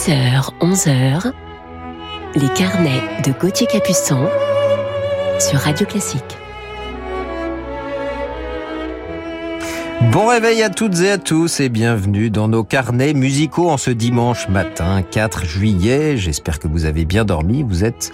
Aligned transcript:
10h, 0.00 0.48
11h, 0.60 1.30
les 2.34 2.48
carnets 2.54 3.02
de 3.22 3.38
Gauthier 3.38 3.66
Capuçon 3.66 4.26
sur 5.38 5.58
Radio 5.58 5.84
Classique. 5.84 6.38
Bon 10.10 10.28
réveil 10.28 10.62
à 10.62 10.70
toutes 10.70 10.98
et 11.00 11.10
à 11.10 11.18
tous 11.18 11.60
et 11.60 11.68
bienvenue 11.68 12.30
dans 12.30 12.48
nos 12.48 12.64
carnets 12.64 13.12
musicaux 13.12 13.68
en 13.68 13.76
ce 13.76 13.90
dimanche 13.90 14.48
matin 14.48 15.02
4 15.02 15.44
juillet. 15.44 16.16
J'espère 16.16 16.60
que 16.60 16.66
vous 16.66 16.86
avez 16.86 17.04
bien 17.04 17.26
dormi. 17.26 17.62
Vous 17.62 17.84
êtes 17.84 18.10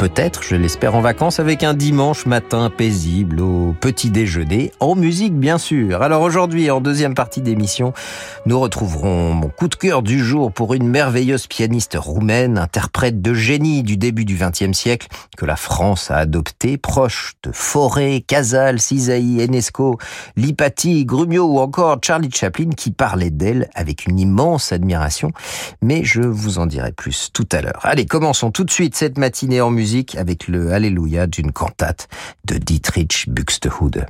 peut-être, 0.00 0.42
je 0.42 0.56
l'espère, 0.56 0.94
en 0.94 1.02
vacances 1.02 1.40
avec 1.40 1.62
un 1.62 1.74
dimanche 1.74 2.24
matin 2.24 2.70
paisible 2.74 3.42
au 3.42 3.74
petit 3.78 4.08
déjeuner, 4.08 4.72
en 4.80 4.94
musique 4.94 5.34
bien 5.34 5.58
sûr. 5.58 6.00
Alors 6.00 6.22
aujourd'hui, 6.22 6.70
en 6.70 6.80
deuxième 6.80 7.12
partie 7.12 7.42
d'émission, 7.42 7.92
nous 8.46 8.58
retrouverons 8.58 9.34
mon 9.34 9.50
coup 9.50 9.68
de 9.68 9.74
cœur 9.74 10.00
du 10.02 10.18
jour 10.24 10.52
pour 10.52 10.72
une 10.72 10.88
merveilleuse 10.88 11.46
pianiste 11.48 11.98
roumaine, 12.00 12.56
interprète 12.56 13.20
de 13.20 13.34
génie 13.34 13.82
du 13.82 13.98
début 13.98 14.24
du 14.24 14.38
XXe 14.40 14.72
siècle, 14.72 15.08
que 15.36 15.44
la 15.44 15.56
France 15.56 16.10
a 16.10 16.16
adopté, 16.16 16.78
proche 16.78 17.34
de 17.42 17.50
Forêt, 17.52 18.24
Casal, 18.26 18.80
Cisaï, 18.80 19.42
Enesco, 19.42 19.98
Lipati, 20.34 21.04
Grumio 21.04 21.44
ou 21.44 21.58
encore 21.58 21.98
Charlie 22.02 22.30
Chaplin 22.32 22.70
qui 22.74 22.90
parlait 22.90 23.28
d'elle 23.28 23.68
avec 23.74 24.06
une 24.06 24.18
immense 24.18 24.72
admiration. 24.72 25.30
Mais 25.82 26.04
je 26.04 26.22
vous 26.22 26.58
en 26.58 26.64
dirai 26.64 26.92
plus 26.92 27.28
tout 27.34 27.48
à 27.52 27.60
l'heure. 27.60 27.80
Allez, 27.82 28.06
commençons 28.06 28.50
tout 28.50 28.64
de 28.64 28.70
suite 28.70 28.96
cette 28.96 29.18
matinée 29.18 29.60
en 29.60 29.70
musique 29.70 29.89
avec 30.16 30.46
le 30.46 30.72
Alléluia 30.72 31.26
d'une 31.26 31.52
cantate 31.52 32.08
de 32.44 32.58
Dietrich 32.58 33.28
Buxtehude. 33.28 34.06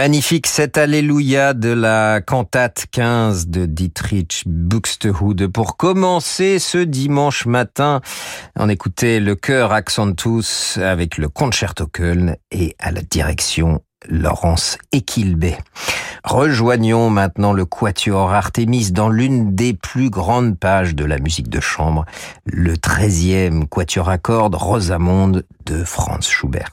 Magnifique 0.00 0.46
cet 0.46 0.78
Alléluia 0.78 1.52
de 1.52 1.68
la 1.68 2.22
cantate 2.22 2.86
15 2.90 3.48
de 3.48 3.66
Dietrich 3.66 4.44
Buxtehude. 4.46 5.48
Pour 5.48 5.76
commencer 5.76 6.58
ce 6.58 6.78
dimanche 6.78 7.44
matin, 7.44 8.00
on 8.56 8.70
écoutait 8.70 9.20
le 9.20 9.34
chœur 9.34 9.74
Accentus 9.74 10.78
avec 10.78 11.18
le 11.18 11.28
concerto 11.28 11.86
Köln 11.86 12.36
et 12.50 12.74
à 12.78 12.92
la 12.92 13.02
direction 13.02 13.82
Laurence 14.08 14.78
Equilbé. 14.90 15.58
Rejoignons 16.24 17.10
maintenant 17.10 17.52
le 17.52 17.66
quatuor 17.66 18.32
Artemis 18.32 18.92
dans 18.92 19.10
l'une 19.10 19.54
des 19.54 19.74
plus 19.74 20.08
grandes 20.08 20.58
pages 20.58 20.94
de 20.94 21.04
la 21.04 21.18
musique 21.18 21.50
de 21.50 21.60
chambre, 21.60 22.06
le 22.46 22.72
13e 22.76 23.68
quatuor 23.68 24.08
à 24.08 24.16
cordes 24.16 24.54
Rosamonde 24.54 25.44
de 25.66 25.84
Franz 25.84 26.26
Schubert. 26.26 26.70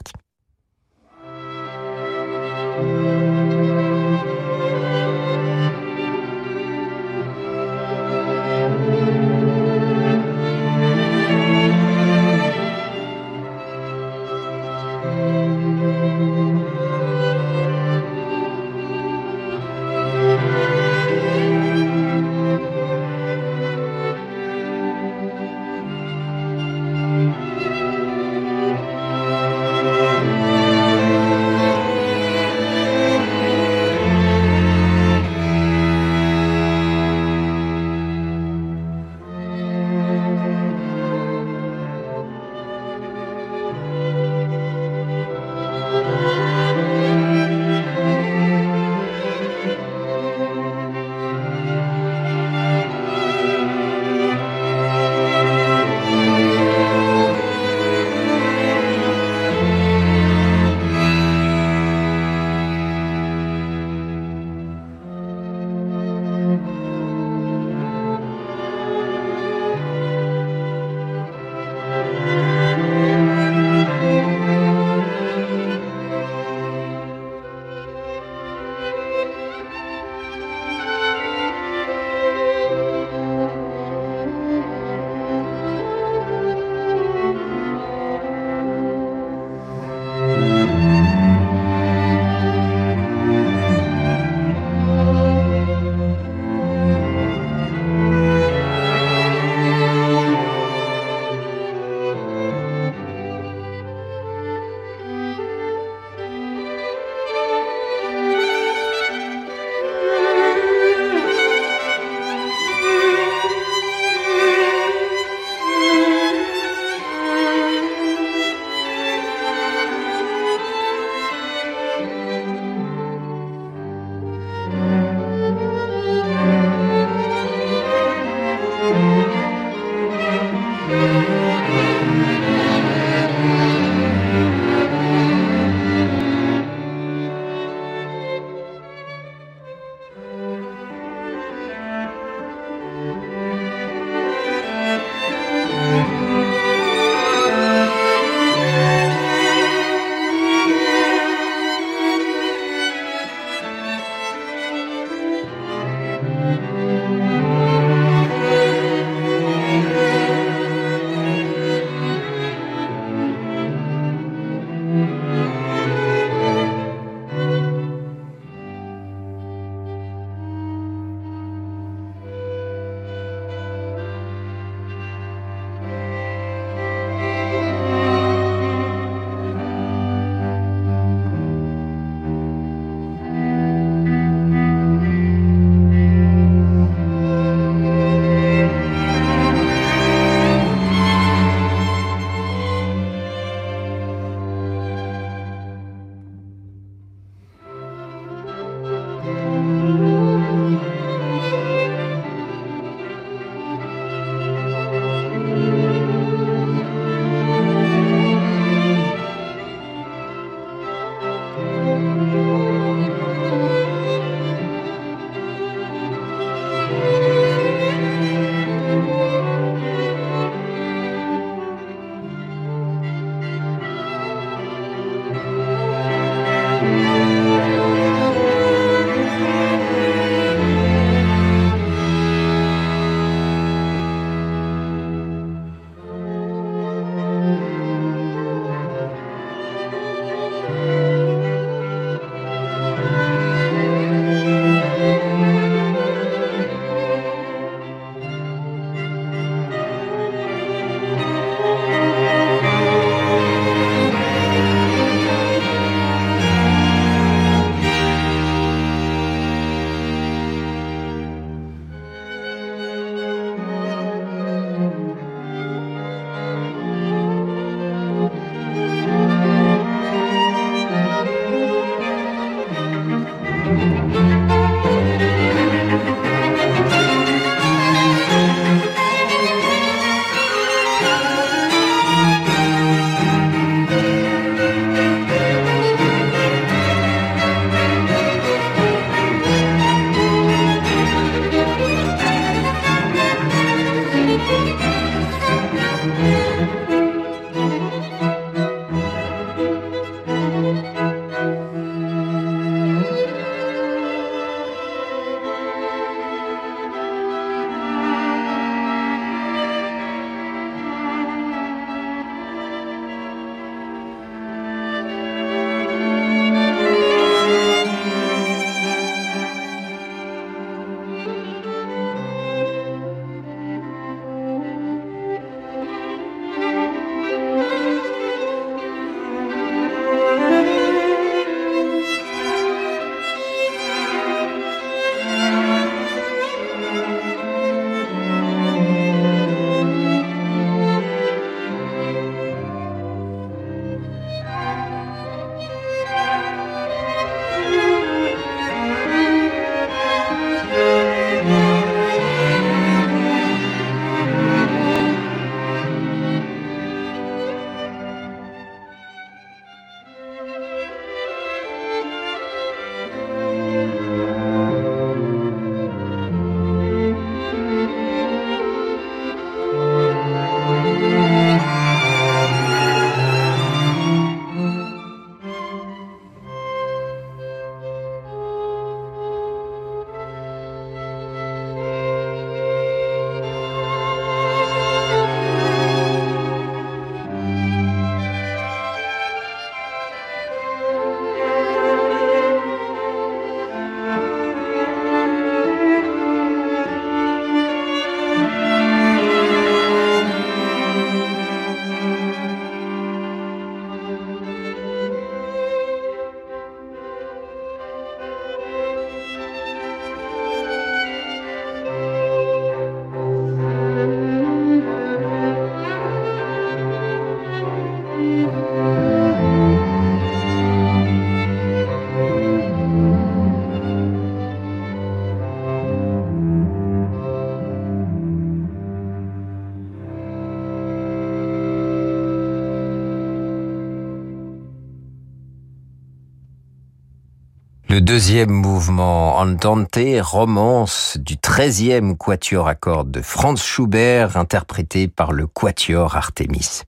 Deuxième 438.08 438.50
mouvement 438.50 439.36
Andante, 439.36 439.98
romance 440.22 441.18
du 441.20 441.34
13e 441.34 442.16
quatuor 442.16 442.66
à 442.66 442.74
cordes 442.74 443.10
de 443.10 443.20
Franz 443.20 443.62
Schubert, 443.62 444.38
interprété 444.38 445.08
par 445.08 445.30
le 445.30 445.46
quatuor 445.46 446.16
Artemis. 446.16 446.84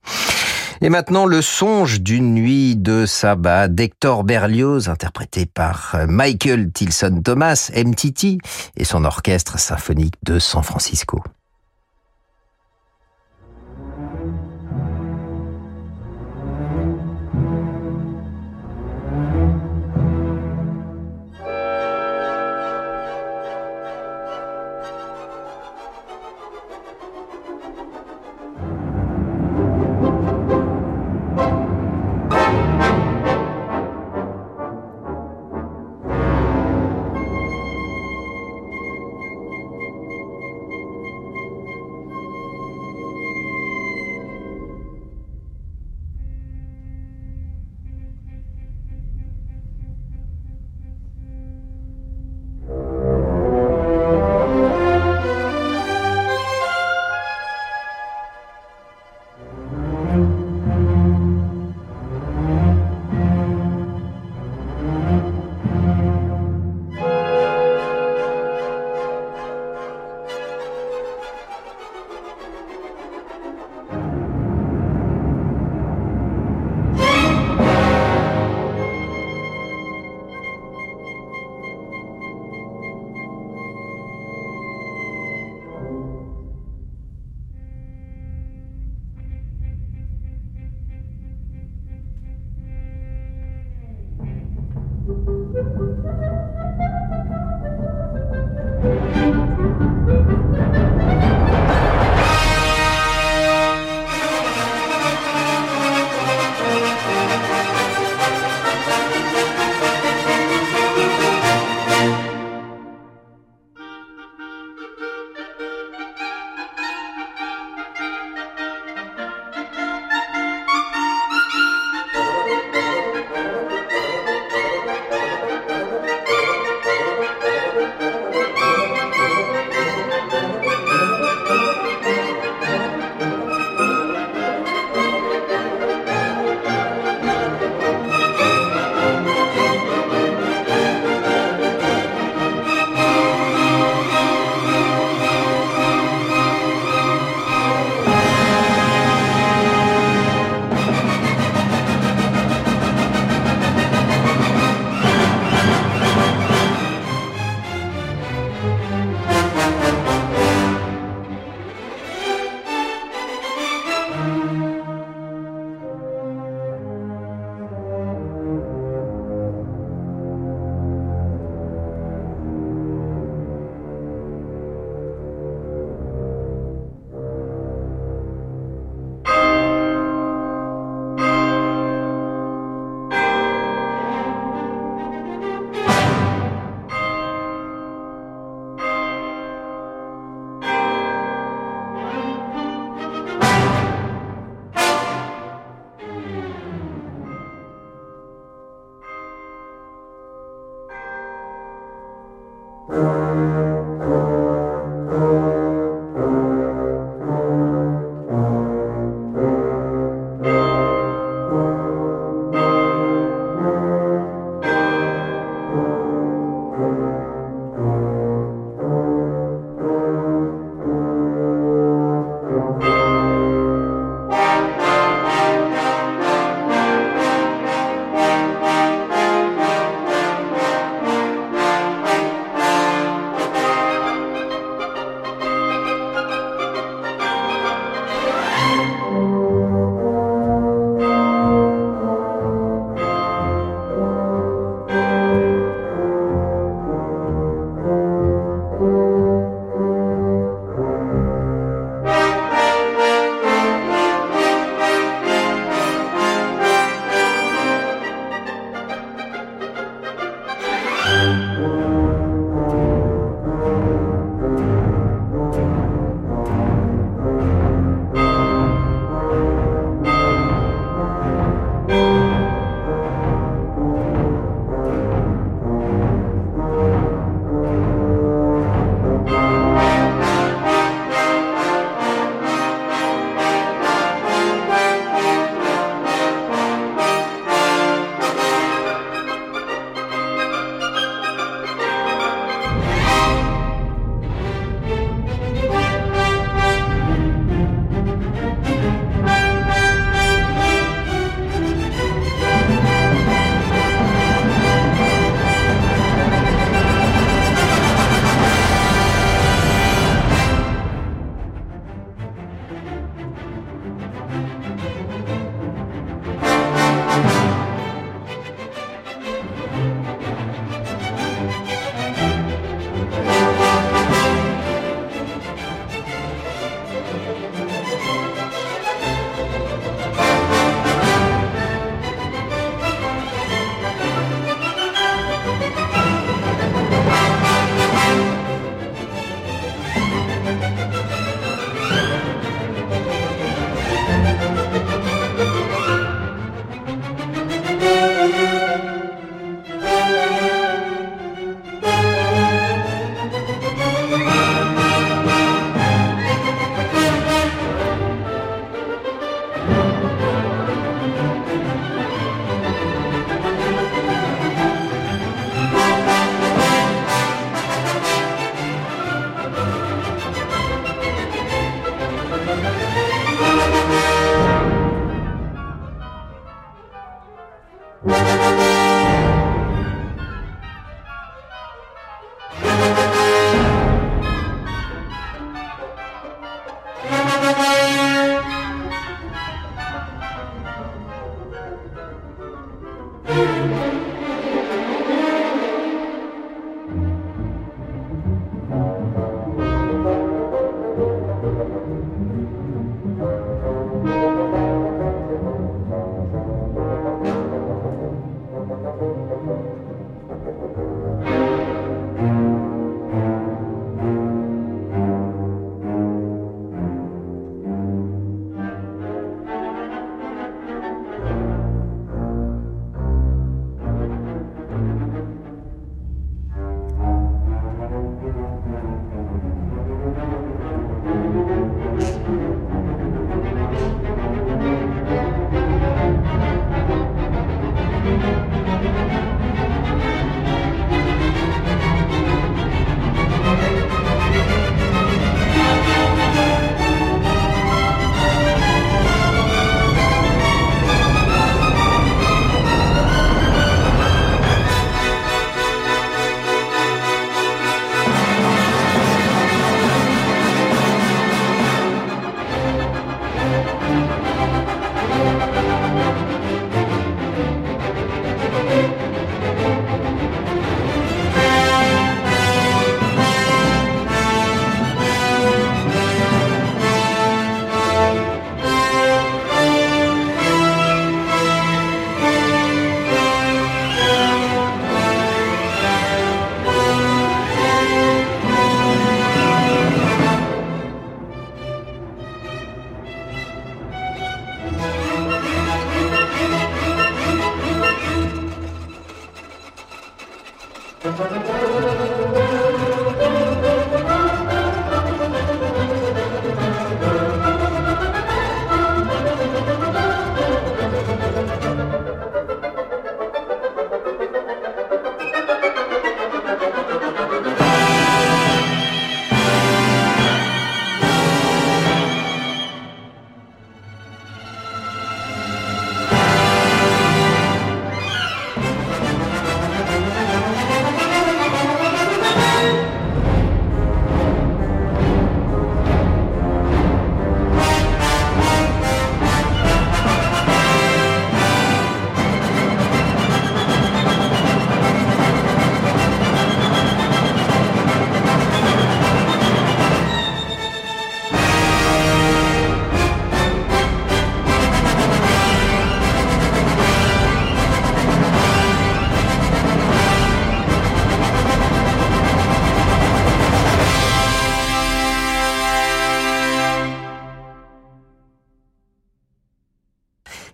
Et 0.81 0.89
maintenant, 0.89 1.27
le 1.27 1.43
songe 1.43 2.01
d'une 2.01 2.33
nuit 2.33 2.75
de 2.75 3.05
sabbat 3.05 3.67
d'Hector 3.67 4.23
Berlioz, 4.23 4.89
interprété 4.89 5.45
par 5.45 5.95
Michael 6.07 6.71
Tilson 6.71 7.21
Thomas, 7.23 7.69
MTT, 7.75 8.39
et 8.77 8.83
son 8.83 9.05
orchestre 9.05 9.59
symphonique 9.59 10.15
de 10.23 10.39
San 10.39 10.63
Francisco. 10.63 11.21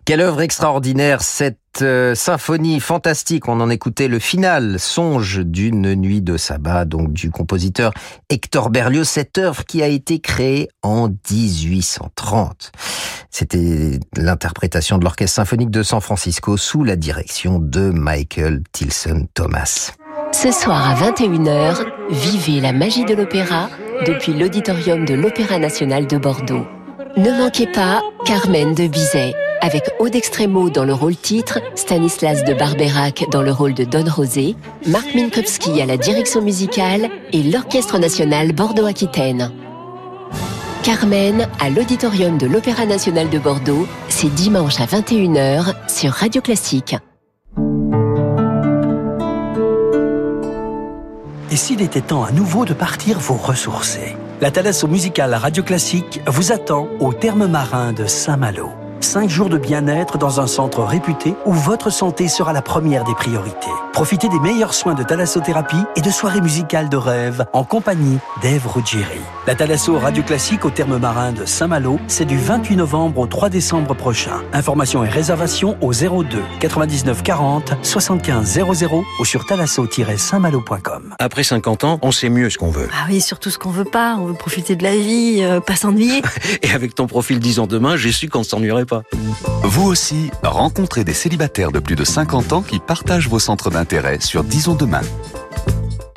Quelle 0.07 0.21
œuvre 0.21 0.39
extraordinaire 0.39 1.21
cette 1.21 1.81
euh, 1.81 2.15
symphonie 2.15 2.79
fantastique. 2.79 3.49
On 3.49 3.59
en 3.59 3.69
écoutait 3.69 4.07
le 4.07 4.19
final, 4.19 4.79
Songe 4.79 5.39
d'une 5.43 5.95
nuit 5.95 6.21
de 6.21 6.37
sabbat, 6.37 6.85
donc 6.85 7.11
du 7.11 7.29
compositeur 7.29 7.91
Hector 8.29 8.69
Berlioz. 8.69 9.05
Cette 9.05 9.37
œuvre 9.37 9.65
qui 9.65 9.83
a 9.83 9.87
été 9.87 10.19
créée 10.19 10.69
en 10.81 11.09
1830. 11.09 12.71
C'était 13.31 13.99
l'interprétation 14.15 14.97
de 14.97 15.03
l'Orchestre 15.03 15.35
symphonique 15.35 15.71
de 15.71 15.83
San 15.83 15.99
Francisco 15.99 16.55
sous 16.55 16.85
la 16.85 16.95
direction 16.95 17.59
de 17.59 17.89
Michael 17.89 18.61
Tilson 18.71 19.27
Thomas. 19.33 19.91
Ce 20.31 20.53
soir 20.53 20.89
à 20.89 21.11
21h, 21.11 21.85
vivez 22.11 22.61
la 22.61 22.71
magie 22.71 23.03
de 23.03 23.13
l'opéra 23.13 23.69
depuis 24.05 24.33
l'auditorium 24.33 25.03
de 25.03 25.15
l'Opéra 25.15 25.59
national 25.59 26.07
de 26.07 26.17
Bordeaux. 26.17 26.65
Ne 27.17 27.37
manquez 27.37 27.67
pas 27.67 28.01
Carmen 28.25 28.73
de 28.73 28.87
Bizet 28.87 29.33
avec 29.61 29.83
Aude 29.99 30.15
Extremo 30.15 30.69
dans 30.69 30.85
le 30.85 30.93
rôle 30.93 31.15
titre, 31.15 31.59
Stanislas 31.75 32.43
de 32.43 32.53
Barberac 32.53 33.25
dans 33.31 33.41
le 33.41 33.51
rôle 33.51 33.73
de 33.73 33.83
Don 33.83 34.05
Rosé, 34.09 34.55
Marc 34.87 35.13
Minkowski 35.15 35.81
à 35.81 35.85
la 35.85 35.97
direction 35.97 36.41
musicale 36.41 37.09
et 37.33 37.43
l'Orchestre 37.43 37.99
national 37.99 38.53
Bordeaux-Aquitaine. 38.53 39.51
Carmen 40.83 41.47
à 41.59 41.69
l'auditorium 41.69 42.37
de 42.37 42.47
l'Opéra 42.47 42.85
national 42.85 43.29
de 43.29 43.39
Bordeaux, 43.39 43.87
c'est 44.07 44.33
dimanche 44.33 44.79
à 44.79 44.85
21h 44.85 45.73
sur 45.87 46.11
Radio 46.11 46.41
Classique. 46.41 46.95
Et 51.51 51.55
s'il 51.55 51.81
était 51.81 52.01
temps 52.01 52.23
à 52.23 52.31
nouveau 52.31 52.65
de 52.65 52.73
partir 52.73 53.19
vous 53.19 53.35
ressourcer 53.35 54.15
La 54.41 54.51
Thalasso 54.51 54.87
musicale 54.87 55.33
Radio 55.33 55.63
Classique 55.63 56.21
vous 56.27 56.51
attend 56.51 56.87
au 56.99 57.13
terme 57.13 57.47
marin 57.47 57.93
de 57.93 58.05
Saint-Malo. 58.05 58.69
Cinq 58.99 59.29
jours 59.29 59.49
de 59.49 59.57
bien-être 59.57 60.17
dans 60.17 60.39
un 60.39 60.47
centre 60.47 60.83
réputé 60.83 61.35
où 61.45 61.53
votre 61.53 61.91
santé 61.91 62.27
sera 62.27 62.51
la 62.51 62.61
première 62.61 63.03
des 63.03 63.13
priorités. 63.13 63.67
Profitez 63.93 64.27
des 64.27 64.39
meilleurs 64.39 64.73
soins 64.73 64.95
de 64.95 65.03
thalassothérapie 65.03 65.83
et 65.95 66.01
de 66.01 66.09
soirées 66.09 66.41
musicales 66.41 66.89
de 66.89 66.97
rêve 66.97 67.45
en 67.53 67.63
compagnie 67.63 68.17
d'Ève 68.41 68.67
Ruggieri. 68.67 69.19
La 69.45 69.55
Thalasso 69.55 69.97
Radio 69.97 70.23
Classique 70.23 70.65
au 70.65 70.71
terme 70.71 70.97
marin 70.97 71.31
de 71.31 71.45
Saint-Malo, 71.45 71.99
c'est 72.07 72.25
du 72.25 72.37
28 72.37 72.75
novembre 72.75 73.19
au 73.19 73.27
3 73.27 73.49
décembre 73.49 73.95
prochain. 73.95 74.41
Informations 74.51 75.03
et 75.03 75.09
réservations 75.09 75.77
au 75.81 75.93
02 75.93 76.25
99 76.59 77.23
40 77.23 77.73
75 77.81 78.59
00 78.73 79.03
ou 79.19 79.25
sur 79.25 79.45
thalasso-saintmalo.com. 79.45 81.15
Après 81.19 81.43
50 81.43 81.83
ans, 81.83 81.99
on 82.01 82.11
sait 82.11 82.29
mieux 82.29 82.49
ce 82.49 82.57
qu'on 82.57 82.71
veut. 82.71 82.89
Ah 82.91 83.05
oui, 83.09 83.21
surtout 83.21 83.51
ce 83.51 83.57
qu'on 83.57 83.69
veut 83.69 83.85
pas. 83.85 84.15
On 84.19 84.25
veut 84.25 84.33
profiter 84.33 84.75
de 84.75 84.83
la 84.83 84.95
vie, 84.95 85.39
euh, 85.41 85.59
pas 85.59 85.75
s'ennuyer. 85.75 86.21
et 86.63 86.71
avec 86.71 86.95
ton 86.95 87.05
profil 87.05 87.39
10 87.39 87.59
ans 87.59 87.67
demain, 87.67 87.95
j'ai 87.95 88.11
su 88.11 88.27
qu'on 88.27 88.39
ne 88.39 88.43
s'ennuierait 88.43 88.86
Vous 89.63 89.87
aussi, 89.87 90.31
rencontrez 90.43 91.03
des 91.03 91.13
célibataires 91.13 91.71
de 91.71 91.79
plus 91.79 91.95
de 91.95 92.03
50 92.03 92.53
ans 92.53 92.61
qui 92.61 92.79
partagent 92.79 93.29
vos 93.29 93.39
centres 93.39 93.69
d'intérêt 93.69 94.19
sur 94.19 94.43
Disons 94.43 94.75
demain. 94.75 95.01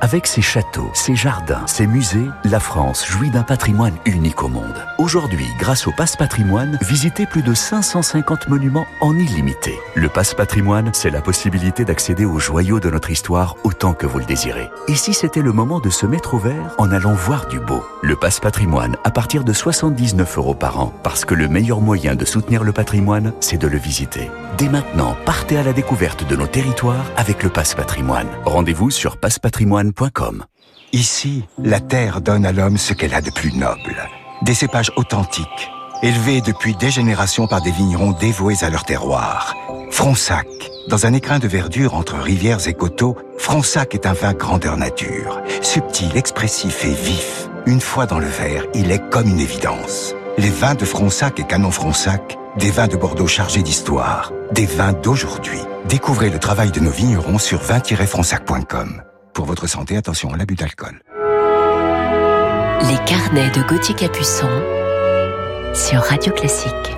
Avec 0.00 0.28
ses 0.28 0.42
châteaux, 0.42 0.90
ses 0.94 1.16
jardins, 1.16 1.66
ses 1.66 1.88
musées, 1.88 2.28
la 2.44 2.60
France 2.60 3.04
jouit 3.04 3.30
d'un 3.30 3.42
patrimoine 3.42 3.94
unique 4.06 4.44
au 4.44 4.48
monde. 4.48 4.86
Aujourd'hui, 4.98 5.46
grâce 5.58 5.88
au 5.88 5.92
Passe 5.92 6.14
Patrimoine, 6.14 6.78
visitez 6.82 7.26
plus 7.26 7.42
de 7.42 7.52
550 7.52 8.48
monuments 8.48 8.86
en 9.00 9.16
illimité. 9.16 9.76
Le 9.96 10.08
Passe 10.08 10.34
Patrimoine, 10.34 10.90
c'est 10.92 11.10
la 11.10 11.20
possibilité 11.20 11.84
d'accéder 11.84 12.24
aux 12.24 12.38
joyaux 12.38 12.78
de 12.78 12.90
notre 12.90 13.10
histoire 13.10 13.56
autant 13.64 13.92
que 13.92 14.06
vous 14.06 14.20
le 14.20 14.24
désirez. 14.24 14.70
Et 14.86 14.94
si 14.94 15.14
c'était 15.14 15.42
le 15.42 15.52
moment 15.52 15.80
de 15.80 15.90
se 15.90 16.06
mettre 16.06 16.34
au 16.34 16.38
vert 16.38 16.76
en 16.78 16.92
allant 16.92 17.14
voir 17.14 17.48
du 17.48 17.58
beau? 17.58 17.84
Le 18.00 18.14
Passe 18.14 18.38
Patrimoine 18.38 18.96
à 19.02 19.10
partir 19.10 19.42
de 19.42 19.52
79 19.52 20.38
euros 20.38 20.54
par 20.54 20.78
an, 20.78 20.92
parce 21.02 21.24
que 21.24 21.34
le 21.34 21.48
meilleur 21.48 21.80
moyen 21.80 22.14
de 22.14 22.24
soutenir 22.24 22.62
le 22.62 22.72
patrimoine, 22.72 23.32
c'est 23.40 23.58
de 23.58 23.66
le 23.66 23.78
visiter. 23.78 24.30
Dès 24.58 24.68
maintenant, 24.68 25.16
partez 25.24 25.56
à 25.56 25.64
la 25.64 25.72
découverte 25.72 26.28
de 26.28 26.36
nos 26.36 26.46
territoires 26.46 27.06
avec 27.16 27.42
le 27.42 27.48
Passe 27.48 27.74
Patrimoine. 27.74 28.28
Rendez-vous 28.44 28.90
sur 28.90 29.16
passepatrimoine 29.16 29.87
Ici, 30.92 31.44
la 31.58 31.80
terre 31.80 32.20
donne 32.20 32.46
à 32.46 32.52
l'homme 32.52 32.78
ce 32.78 32.94
qu'elle 32.94 33.14
a 33.14 33.20
de 33.20 33.30
plus 33.30 33.52
noble. 33.52 33.96
Des 34.42 34.54
cépages 34.54 34.92
authentiques, 34.96 35.70
élevés 36.02 36.40
depuis 36.40 36.74
des 36.74 36.90
générations 36.90 37.46
par 37.46 37.60
des 37.60 37.70
vignerons 37.70 38.12
dévoués 38.12 38.62
à 38.62 38.70
leur 38.70 38.84
terroir. 38.84 39.54
Fronsac, 39.90 40.46
dans 40.88 41.06
un 41.06 41.12
écrin 41.12 41.38
de 41.38 41.48
verdure 41.48 41.94
entre 41.94 42.16
rivières 42.16 42.66
et 42.68 42.74
coteaux, 42.74 43.16
Fronsac 43.36 43.94
est 43.94 44.06
un 44.06 44.12
vin 44.12 44.32
grandeur 44.32 44.76
nature. 44.76 45.40
Subtil, 45.60 46.16
expressif 46.16 46.84
et 46.84 46.94
vif. 46.94 47.48
Une 47.66 47.80
fois 47.80 48.06
dans 48.06 48.18
le 48.18 48.26
verre, 48.26 48.64
il 48.74 48.90
est 48.90 49.10
comme 49.10 49.28
une 49.28 49.40
évidence. 49.40 50.14
Les 50.38 50.50
vins 50.50 50.74
de 50.74 50.84
Fronsac 50.84 51.40
et 51.40 51.46
Canon 51.46 51.70
Fronsac, 51.70 52.38
des 52.56 52.70
vins 52.70 52.86
de 52.86 52.96
Bordeaux 52.96 53.26
chargés 53.26 53.62
d'histoire, 53.62 54.32
des 54.52 54.66
vins 54.66 54.92
d'aujourd'hui. 54.92 55.60
Découvrez 55.88 56.30
le 56.30 56.38
travail 56.38 56.70
de 56.70 56.80
nos 56.80 56.90
vignerons 56.90 57.38
sur 57.38 57.60
vin-fronsac.com. 57.60 59.02
Pour 59.38 59.46
votre 59.46 59.68
santé, 59.68 59.96
attention 59.96 60.32
à 60.32 60.36
l'abus 60.36 60.56
d'alcool. 60.56 61.00
Les 62.90 62.98
carnets 63.06 63.52
de 63.52 63.62
Gauthier 63.68 63.94
Capuçon 63.94 64.48
sur 65.72 66.00
Radio 66.00 66.32
Classique. 66.32 66.97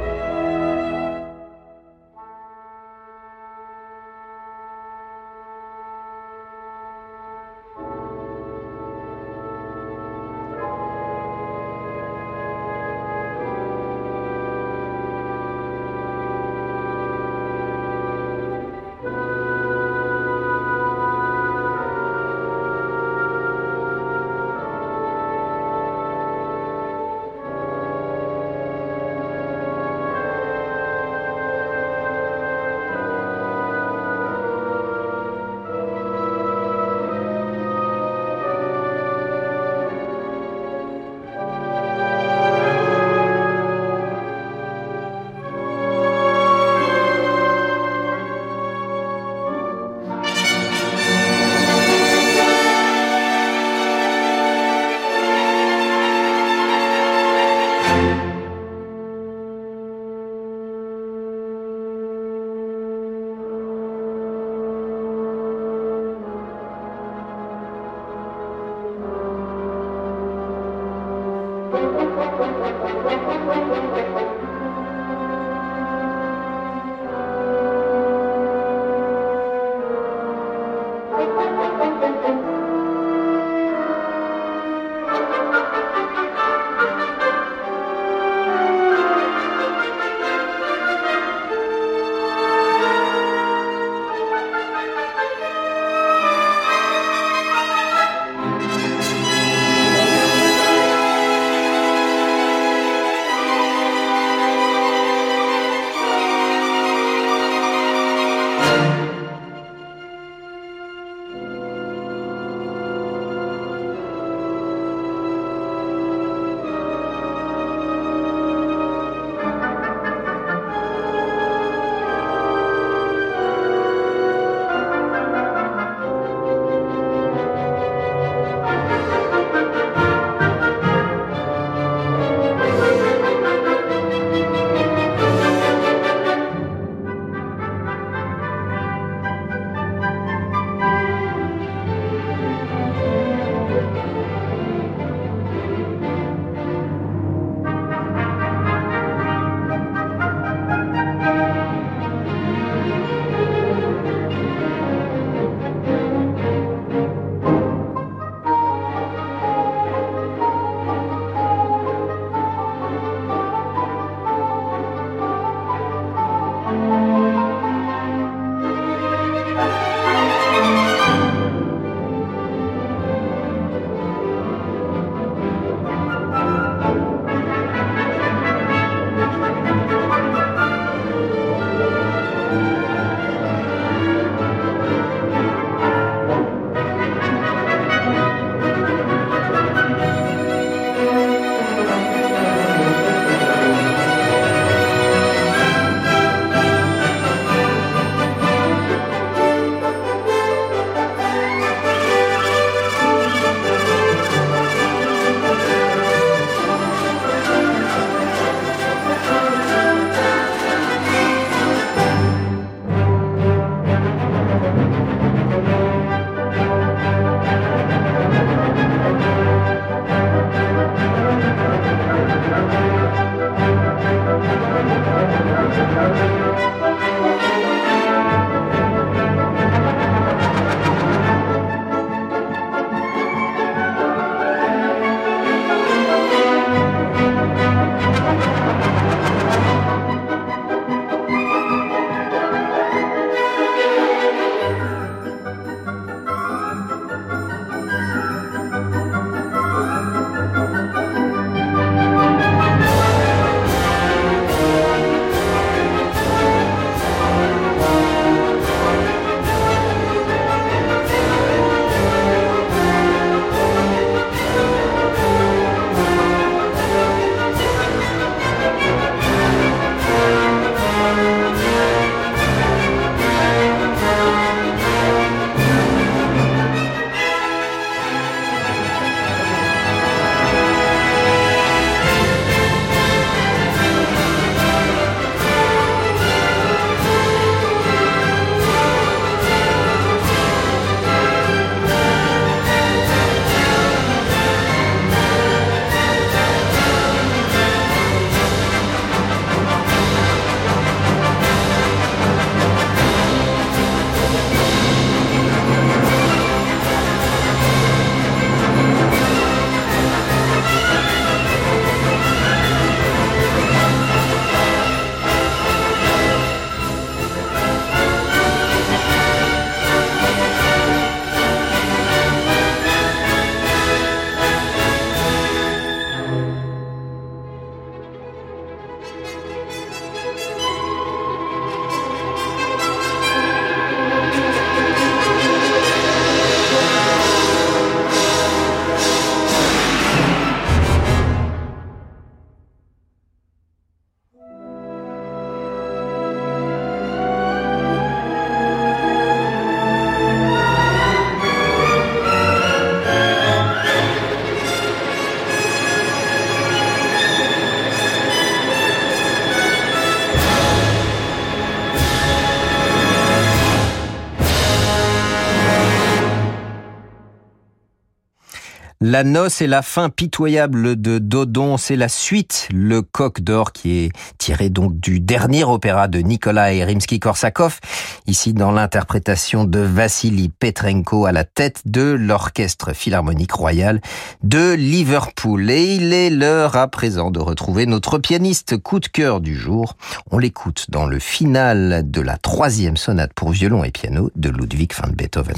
La 369.21 369.25
noce 369.25 369.61
et 369.61 369.67
la 369.67 369.83
fin 369.83 370.09
pitoyable 370.09 370.99
de 370.99 371.19
Dodon, 371.19 371.77
c'est 371.77 371.95
la 371.95 372.09
suite, 372.09 372.67
le 372.73 373.03
coq 373.03 373.43
d'or 373.43 373.73
qui 373.73 373.99
est 373.99 374.13
tiré 374.39 374.71
donc 374.71 374.99
du 374.99 375.21
dernier 375.21 375.63
opéra 375.63 376.09
de 376.09 376.21
Nikolai 376.21 376.83
Rimsky-Korsakov, 376.83 377.81
ici 378.27 378.55
dans 378.55 378.73
l'interprétation 378.73 379.65
de 379.65 379.81
Vassili 379.81 380.49
Petrenko 380.49 381.27
à 381.27 381.33
la 381.33 381.45
tête 381.45 381.83
de 381.85 382.01
l'Orchestre 382.01 382.95
Philharmonique 382.95 383.53
Royal 383.53 384.01
de 384.43 384.73
Liverpool. 384.73 385.71
Et 385.71 385.97
il 385.97 386.15
est 386.15 386.31
l'heure 386.31 386.77
à 386.77 386.89
présent 386.89 387.31
de 387.31 387.41
retrouver 387.41 387.85
notre 387.85 388.17
pianiste 388.17 388.79
coup 388.79 389.01
de 389.01 389.09
cœur 389.09 389.43
du 389.43 389.55
jour. 389.55 389.99
On 390.31 390.39
l'écoute 390.39 390.87
dans 390.89 391.05
le 391.05 391.19
final 391.19 392.11
de 392.11 392.23
la 392.23 392.39
troisième 392.39 392.97
sonate 392.97 393.35
pour 393.35 393.51
violon 393.51 393.85
et 393.85 393.91
piano 393.91 394.31
de 394.35 394.49
Ludwig 394.49 394.95
van 394.95 395.13
Beethoven. 395.13 395.57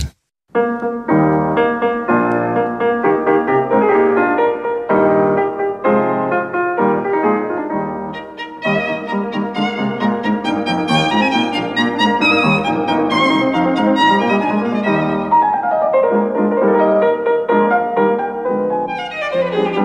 Thank 19.55 19.77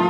you. 0.00 0.05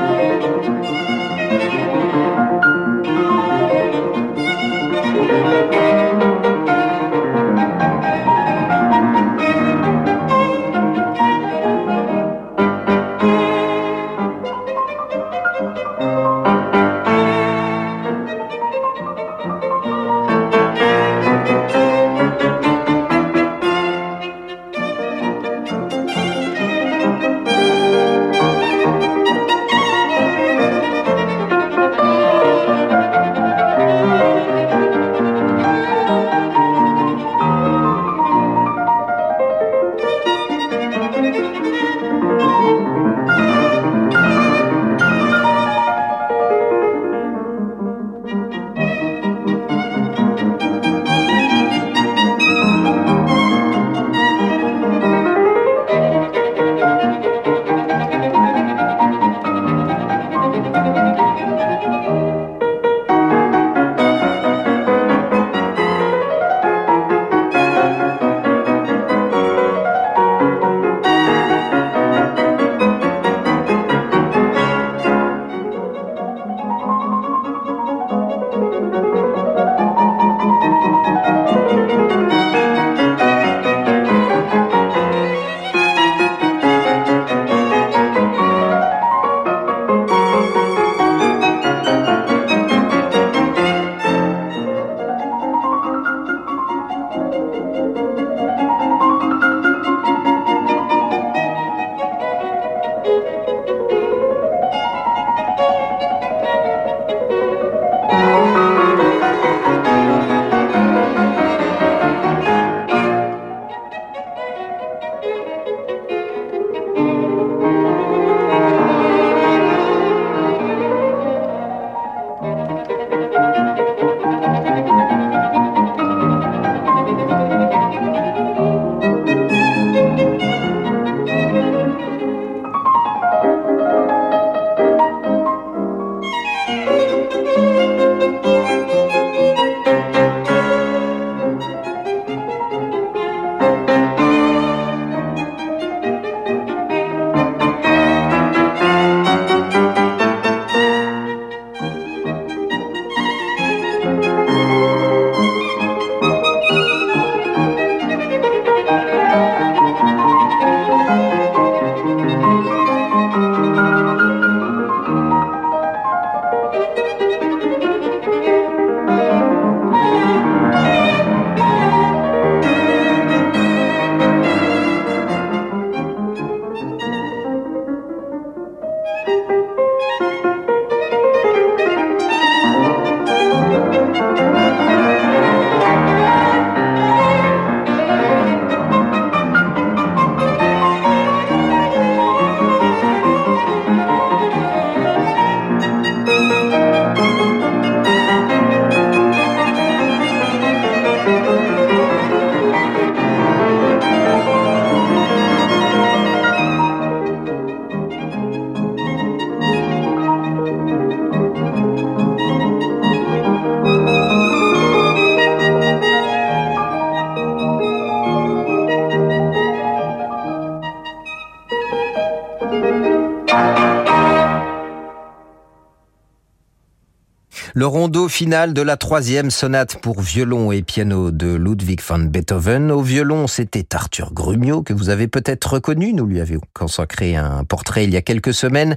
Le 227.78 227.86
rondeau 227.86 228.26
final 228.26 228.72
de 228.72 228.80
la 228.80 228.96
troisième 228.96 229.50
sonate 229.50 230.00
pour 230.00 230.22
violon 230.22 230.72
et 230.72 230.80
piano 230.80 231.30
de 231.30 231.54
Ludwig 231.56 232.00
van 232.00 232.20
Beethoven. 232.20 232.90
Au 232.90 233.02
violon, 233.02 233.46
c'était 233.46 233.94
Arthur 233.94 234.32
Grumio, 234.32 234.82
que 234.82 234.94
vous 234.94 235.10
avez 235.10 235.28
peut-être 235.28 235.74
reconnu. 235.74 236.14
Nous 236.14 236.24
lui 236.24 236.40
avions 236.40 236.62
consacré 236.72 237.36
un 237.36 237.64
portrait 237.64 238.04
il 238.04 238.14
y 238.14 238.16
a 238.16 238.22
quelques 238.22 238.54
semaines. 238.54 238.96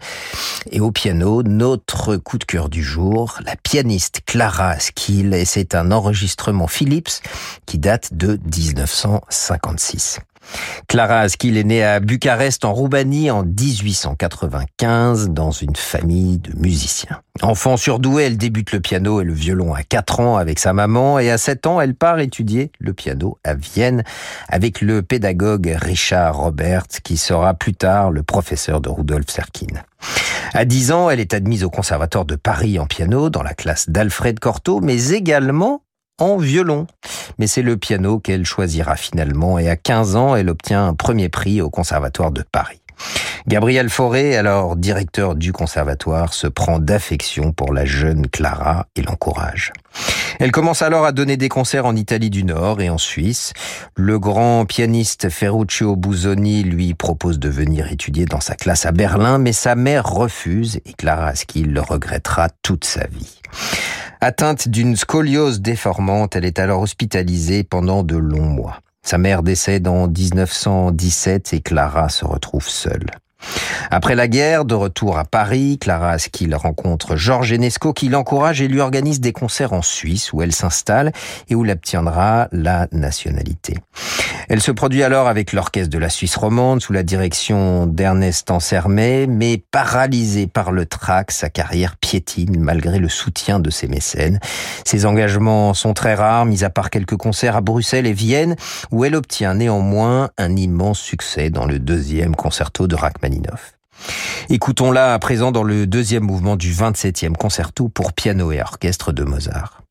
Et 0.72 0.80
au 0.80 0.92
piano, 0.92 1.44
notre 1.44 2.16
coup 2.16 2.38
de 2.38 2.46
cœur 2.46 2.70
du 2.70 2.82
jour, 2.82 3.38
la 3.46 3.58
pianiste 3.58 4.22
Clara 4.26 4.80
Skill. 4.80 5.34
Et 5.34 5.44
c'est 5.44 5.76
un 5.76 5.92
enregistrement 5.92 6.68
Philips 6.68 7.22
qui 7.66 7.80
date 7.80 8.14
de 8.14 8.40
1956. 8.56 10.22
Clara 10.88 11.20
Askill 11.20 11.58
est 11.58 11.64
née 11.64 11.84
à 11.84 12.00
Bucarest 12.00 12.66
en 12.66 12.74
Roumanie 12.74 13.30
en 13.30 13.44
1895 13.44 15.30
dans 15.30 15.52
une 15.52 15.76
famille 15.76 16.40
de 16.40 16.54
musiciens. 16.58 17.22
Enfant 17.42 17.78
surdouée, 17.78 18.24
elle 18.24 18.38
débute 18.38 18.72
le 18.72 18.80
piano 18.80 19.22
et 19.22 19.24
le 19.24 19.34
violon 19.34 19.74
à 19.74 19.84
4 19.84 20.20
ans 20.20 20.38
avec 20.38 20.60
sa 20.60 20.74
maman 20.74 21.20
et 21.20 21.30
à 21.32 21.38
7 21.38 21.68
ans, 21.68 21.80
elle 21.80 21.96
part 21.96 22.20
étudier 22.20 22.72
le 22.80 22.94
piano 22.94 23.38
à 23.44 23.54
Vienne 23.54 24.04
avec 24.48 24.82
le 24.82 25.02
pédagogue 25.02 25.78
Richard 25.80 26.36
Robert 26.36 26.88
qui 27.04 27.18
sera 27.18 27.54
plus 27.54 27.74
tard 27.74 28.12
le 28.12 28.24
professeur 28.24 28.82
de 28.82 28.90
Rudolf 28.90 29.30
Serkin. 29.30 29.68
À 30.54 30.66
10 30.66 30.92
ans, 30.92 31.10
elle 31.10 31.20
est 31.20 31.34
admise 31.34 31.64
au 31.64 31.70
Conservatoire 31.70 32.26
de 32.26 32.36
Paris 32.36 32.80
en 32.80 32.86
piano 32.86 33.30
dans 33.30 33.44
la 33.44 33.54
classe 33.54 33.90
d'Alfred 33.90 34.40
Cortot, 34.40 34.82
mais 34.82 35.10
également 35.10 35.84
en 36.20 36.38
violon. 36.38 36.88
Mais 37.38 37.48
c'est 37.48 37.62
le 37.62 37.78
piano 37.78 38.20
qu'elle 38.20 38.46
choisira 38.46 38.96
finalement 38.96 39.60
et 39.60 39.70
à 39.70 39.76
15 39.76 40.16
ans, 40.16 40.36
elle 40.36 40.50
obtient 40.50 40.88
un 40.88 40.94
premier 40.94 41.30
prix 41.30 41.62
au 41.62 41.70
Conservatoire 41.70 42.32
de 42.32 42.44
Paris. 42.44 42.82
Gabriel 43.48 43.90
Fauré, 43.90 44.36
alors 44.36 44.76
directeur 44.76 45.36
du 45.36 45.54
conservatoire, 45.54 46.34
se 46.34 46.48
prend 46.48 46.80
d'affection 46.80 47.52
pour 47.52 47.74
la 47.74 47.86
jeune 47.86 48.28
Clara 48.28 48.88
et 48.96 49.02
l'encourage. 49.02 49.72
Elle 50.40 50.52
commence 50.52 50.82
alors 50.82 51.06
à 51.06 51.12
donner 51.12 51.38
des 51.38 51.50
concerts 51.50 51.86
en 51.86 51.96
Italie 51.96 52.30
du 52.30 52.44
Nord 52.44 52.82
et 52.82 52.90
en 52.90 52.98
Suisse. 52.98 53.54
Le 53.96 54.20
grand 54.20 54.66
pianiste 54.66 55.30
Ferruccio 55.30 55.96
Busoni 55.96 56.64
lui 56.64 56.94
propose 56.94 57.40
de 57.40 57.50
venir 57.50 57.92
étudier 57.92 58.26
dans 58.26 58.42
sa 58.42 58.56
classe 58.56 58.86
à 58.86 58.92
Berlin, 58.92 59.38
mais 59.38 59.54
sa 59.54 59.76
mère 59.76 60.06
refuse 60.06 60.80
et 60.86 60.94
Clara 60.94 61.28
Askill 61.28 61.72
le 61.72 61.82
regrettera 61.82 62.50
toute 62.62 62.86
sa 62.86 63.08
vie. 63.08 63.42
Atteinte 64.22 64.68
d'une 64.68 64.98
scoliose 64.98 65.62
déformante, 65.62 66.36
elle 66.36 66.44
est 66.44 66.60
alors 66.60 66.82
hospitalisée 66.82 67.64
pendant 67.64 68.04
de 68.04 68.18
longs 68.18 68.50
mois. 68.50 68.82
Sa 69.02 69.18
mère 69.18 69.44
décède 69.44 69.88
en 69.88 70.10
1917 70.10 71.54
et 71.54 71.62
Clara 71.62 72.10
se 72.10 72.26
retrouve 72.26 72.68
seule. 72.68 73.06
Après 73.92 74.16
la 74.16 74.28
guerre, 74.28 74.66
de 74.66 74.76
retour 74.76 75.18
à 75.18 75.24
Paris, 75.24 75.78
Clara 75.80 76.12
Askill 76.12 76.54
rencontre 76.54 77.16
Georges 77.16 77.54
Enesco 77.54 77.94
qui 77.94 78.10
l'encourage 78.10 78.62
et 78.62 78.68
lui 78.68 78.82
organise 78.82 79.22
des 79.22 79.32
concerts 79.32 79.72
en 79.72 79.82
Suisse 79.82 80.34
où 80.34 80.42
elle 80.42 80.52
s'installe 80.52 81.14
et 81.48 81.56
où 81.56 81.64
elle 81.64 81.72
obtiendra 81.72 82.50
la 82.52 82.88
nationalité. 82.92 83.78
Elle 84.50 84.62
se 84.62 84.72
produit 84.72 85.04
alors 85.04 85.28
avec 85.28 85.54
l'orchestre 85.54 85.92
de 85.92 85.98
la 85.98 86.10
Suisse 86.10 86.36
romande 86.36 86.82
sous 86.82 86.92
la 86.92 87.04
direction 87.04 87.86
d'Ernest 87.86 88.52
Ansermet, 88.52 89.28
mais 89.28 89.64
paralysée 89.72 90.48
par 90.48 90.72
le 90.72 90.86
trac, 90.86 91.32
sa 91.32 91.50
carrière 91.50 91.96
piétine 92.10 92.60
malgré 92.60 92.98
le 92.98 93.08
soutien 93.08 93.60
de 93.60 93.70
ses 93.70 93.88
mécènes. 93.88 94.40
Ses 94.84 95.06
engagements 95.06 95.76
sont 95.76 95.94
très 95.94 96.16
rares, 96.16 96.48
mis 96.48 96.64
à 96.64 96.72
part 96.72 96.90
quelques 96.90 97.18
concerts 97.18 97.56
à 97.56 97.62
Bruxelles 97.62 98.08
et 98.08 98.14
Vienne, 98.14 98.56
où 98.90 99.06
elle 99.06 99.16
obtient 99.16 99.54
néanmoins 99.54 100.32
un 100.40 100.56
immense 100.56 101.00
succès 101.00 101.52
dans 101.52 101.68
le 101.68 101.78
deuxième 101.78 102.36
concerto 102.36 102.88
de 102.88 102.96
Rachmaninoff. 102.96 103.74
Écoutons-la 104.50 105.14
à 105.14 105.20
présent 105.20 105.52
dans 105.52 105.62
le 105.62 105.86
deuxième 105.86 106.24
mouvement 106.24 106.56
du 106.56 106.74
27e 106.74 107.34
concerto 107.34 107.90
pour 107.90 108.14
piano 108.14 108.52
et 108.52 108.60
orchestre 108.60 109.12
de 109.12 109.24
Mozart. 109.24 109.84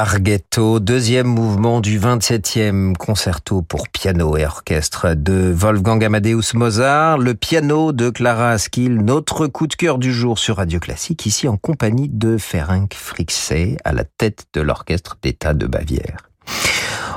Larghetto, 0.00 0.80
deuxième 0.80 1.26
mouvement 1.26 1.82
du 1.82 2.00
27e 2.00 2.96
concerto 2.96 3.60
pour 3.60 3.86
piano 3.90 4.34
et 4.38 4.46
orchestre 4.46 5.12
de 5.12 5.52
Wolfgang 5.54 6.02
Amadeus 6.02 6.54
Mozart, 6.54 7.18
le 7.18 7.34
piano 7.34 7.92
de 7.92 8.08
Clara 8.08 8.52
Askill, 8.52 8.94
notre 8.94 9.46
coup 9.46 9.66
de 9.66 9.74
cœur 9.74 9.98
du 9.98 10.10
jour 10.10 10.38
sur 10.38 10.56
Radio 10.56 10.80
Classique, 10.80 11.26
ici 11.26 11.48
en 11.48 11.58
compagnie 11.58 12.08
de 12.08 12.38
Ferenc 12.38 12.94
Frixé 12.94 13.76
à 13.84 13.92
la 13.92 14.04
tête 14.04 14.46
de 14.54 14.62
l'orchestre 14.62 15.18
d'État 15.22 15.52
de 15.52 15.66
Bavière. 15.66 16.30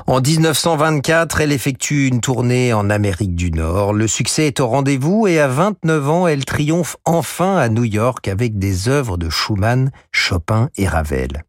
En 0.06 0.20
1924, 0.20 1.40
elle 1.40 1.54
effectue 1.54 2.08
une 2.08 2.20
tournée 2.20 2.74
en 2.74 2.90
Amérique 2.90 3.36
du 3.36 3.52
Nord. 3.52 3.94
Le 3.94 4.10
succès 4.10 4.48
est 4.48 4.60
au 4.60 4.68
rendez-vous 4.68 5.26
et 5.26 5.40
à 5.40 5.48
29 5.48 6.10
ans, 6.10 6.28
elle 6.28 6.44
triomphe 6.44 6.98
enfin 7.06 7.56
à 7.56 7.70
New 7.70 7.86
York 7.86 8.28
avec 8.28 8.60
des 8.60 8.90
œuvres 8.90 9.16
de 9.16 9.30
Schumann, 9.30 9.90
Chopin 10.12 10.68
et 10.76 10.86
Ravel. 10.86 11.46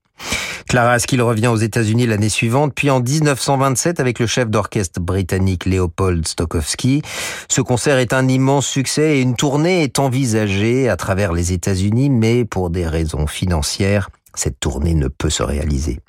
Clara 0.74 0.94
Askill 0.94 1.22
revient 1.22 1.46
aux 1.46 1.56
États-Unis 1.56 2.08
l'année 2.08 2.28
suivante, 2.28 2.72
puis 2.74 2.90
en 2.90 2.98
1927 2.98 4.00
avec 4.00 4.18
le 4.18 4.26
chef 4.26 4.50
d'orchestre 4.50 4.98
britannique 4.98 5.66
Leopold 5.66 6.26
Stokowski. 6.26 7.00
Ce 7.48 7.60
concert 7.60 7.98
est 7.98 8.12
un 8.12 8.26
immense 8.26 8.66
succès 8.66 9.18
et 9.18 9.20
une 9.20 9.36
tournée 9.36 9.84
est 9.84 10.00
envisagée 10.00 10.88
à 10.88 10.96
travers 10.96 11.32
les 11.32 11.52
États-Unis, 11.52 12.10
mais 12.10 12.44
pour 12.44 12.70
des 12.70 12.88
raisons 12.88 13.28
financières, 13.28 14.10
cette 14.34 14.58
tournée 14.58 14.94
ne 14.94 15.06
peut 15.06 15.30
se 15.30 15.44
réaliser. 15.44 16.00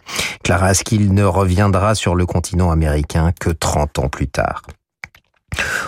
Clara 0.44 0.66
Askill 0.66 1.14
ne 1.14 1.24
reviendra 1.24 1.94
sur 1.94 2.16
le 2.16 2.26
continent 2.26 2.72
américain 2.72 3.34
que 3.40 3.52
30 3.52 4.00
ans 4.00 4.10
plus 4.10 4.30
tard. 4.30 4.64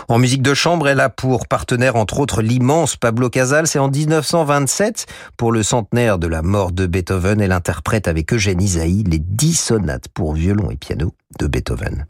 En 0.08 0.20
musique 0.20 0.42
de 0.42 0.54
chambre, 0.54 0.88
elle 0.88 1.00
a 1.00 1.10
pour 1.10 1.48
partenaire 1.48 1.96
entre 1.96 2.20
autres 2.20 2.42
l'immense 2.42 2.96
Pablo 2.96 3.30
Casals. 3.30 3.68
Et 3.76 3.80
en 3.80 3.90
1927, 3.90 5.06
pour 5.36 5.52
le 5.52 5.64
centenaire 5.64 6.18
de 6.18 6.28
la 6.28 6.42
mort 6.42 6.72
de 6.72 6.86
Beethoven, 6.86 7.42
elle 7.42 7.52
interprète 7.52 8.08
avec 8.08 8.34
Eugène 8.34 8.62
Isaïe 8.62 9.04
les 9.04 9.20
dix 9.20 9.54
sonates 9.54 10.08
pour 10.10 10.34
violon 10.34 10.72
et 10.72 10.78
piano 10.78 11.14
de 11.38 11.48
Beethoven. 11.48 12.06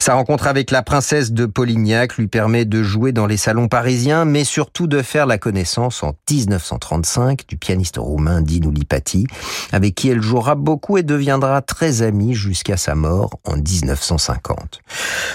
Sa 0.00 0.14
rencontre 0.14 0.46
avec 0.46 0.70
la 0.70 0.82
princesse 0.82 1.32
de 1.32 1.44
Polignac 1.46 2.16
lui 2.16 2.28
permet 2.28 2.64
de 2.64 2.82
jouer 2.82 3.12
dans 3.12 3.26
les 3.26 3.36
salons 3.36 3.68
parisiens, 3.68 4.24
mais 4.24 4.44
surtout 4.44 4.86
de 4.86 5.02
faire 5.02 5.26
la 5.26 5.38
connaissance 5.38 6.02
en 6.02 6.14
1935 6.30 7.46
du 7.48 7.56
pianiste 7.56 7.96
roumain 7.98 8.40
Dinu 8.40 8.72
Lipati, 8.72 9.26
avec 9.72 9.94
qui 9.94 10.08
elle 10.08 10.22
jouera 10.22 10.54
beaucoup 10.54 10.98
et 10.98 11.02
deviendra 11.02 11.62
très 11.62 12.02
amie 12.02 12.34
jusqu'à 12.34 12.76
sa 12.76 12.94
mort 12.94 13.30
en 13.44 13.56
1950. 13.56 14.80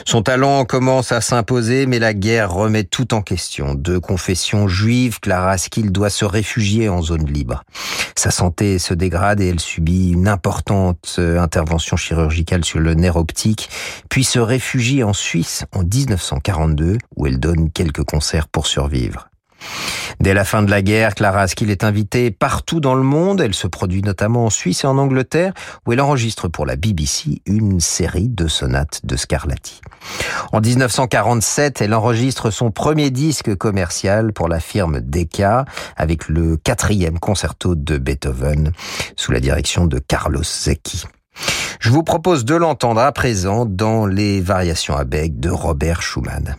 Son 0.05 0.21
talent 0.21 0.65
commence 0.65 1.11
à 1.11 1.21
s'imposer, 1.21 1.85
mais 1.85 1.99
la 1.99 2.13
guerre 2.13 2.51
remet 2.51 2.83
tout 2.83 3.13
en 3.13 3.21
question. 3.21 3.75
De 3.75 3.97
confession 3.97 4.67
juive, 4.67 5.19
Clara 5.19 5.51
Askill 5.51 5.91
doit 5.91 6.09
se 6.09 6.25
réfugier 6.25 6.89
en 6.89 7.01
zone 7.01 7.25
libre. 7.25 7.63
Sa 8.15 8.31
santé 8.31 8.79
se 8.79 8.93
dégrade 8.93 9.41
et 9.41 9.49
elle 9.49 9.59
subit 9.59 10.11
une 10.11 10.27
importante 10.27 11.15
euh, 11.19 11.39
intervention 11.39 11.97
chirurgicale 11.97 12.63
sur 12.63 12.79
le 12.79 12.93
nerf 12.93 13.12
optique, 13.17 13.69
puis 14.09 14.23
se 14.23 14.39
réfugie 14.39 15.03
en 15.03 15.13
Suisse 15.13 15.65
en 15.71 15.83
1942, 15.83 16.97
où 17.15 17.27
elle 17.27 17.39
donne 17.39 17.71
quelques 17.71 18.03
concerts 18.03 18.47
pour 18.47 18.67
survivre. 18.67 19.29
Dès 20.19 20.33
la 20.33 20.45
fin 20.45 20.63
de 20.63 20.69
la 20.69 20.81
guerre, 20.81 21.15
Clara 21.15 21.41
Askill 21.41 21.69
est 21.69 21.83
invitée 21.83 22.31
partout 22.31 22.79
dans 22.79 22.95
le 22.95 23.03
monde. 23.03 23.41
Elle 23.41 23.53
se 23.53 23.67
produit 23.67 24.01
notamment 24.01 24.45
en 24.45 24.49
Suisse 24.49 24.83
et 24.83 24.87
en 24.87 24.97
Angleterre, 24.97 25.53
où 25.85 25.93
elle 25.93 26.01
enregistre 26.01 26.47
pour 26.47 26.65
la 26.65 26.75
BBC 26.75 27.41
une 27.45 27.79
série 27.79 28.29
de 28.29 28.47
sonates 28.47 29.01
de 29.05 29.15
Scarlatti. 29.15 29.81
En 30.51 30.61
1947, 30.61 31.81
elle 31.81 31.93
enregistre 31.93 32.51
son 32.51 32.71
premier 32.71 33.09
disque 33.09 33.55
commercial 33.55 34.33
pour 34.33 34.47
la 34.47 34.59
firme 34.59 35.01
Decca, 35.01 35.65
avec 35.97 36.27
le 36.27 36.57
quatrième 36.57 37.19
concerto 37.19 37.75
de 37.75 37.97
Beethoven, 37.97 38.71
sous 39.15 39.31
la 39.31 39.39
direction 39.39 39.85
de 39.85 39.99
Carlos 39.99 40.43
Zecchi. 40.43 41.05
Je 41.79 41.89
vous 41.89 42.03
propose 42.03 42.45
de 42.45 42.55
l'entendre 42.55 43.01
à 43.01 43.11
présent 43.11 43.65
dans 43.65 44.05
les 44.05 44.41
variations 44.41 44.95
à 44.95 45.03
bec 45.03 45.39
de 45.39 45.49
Robert 45.49 46.01
Schumann. 46.01 46.55